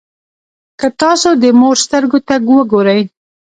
که 0.79 0.87
تاسو 1.01 1.29
د 1.43 1.45
مور 1.59 1.75
سترګو 1.85 2.19
ته 2.27 2.35
وګورئ. 2.57 3.01